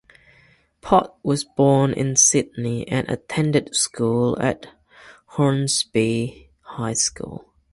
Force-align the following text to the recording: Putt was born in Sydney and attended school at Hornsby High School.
Putt 0.81 1.15
was 1.21 1.43
born 1.43 1.93
in 1.93 2.15
Sydney 2.15 2.87
and 2.87 3.07
attended 3.07 3.75
school 3.75 4.35
at 4.41 4.65
Hornsby 5.27 6.49
High 6.63 6.93
School. 6.93 7.53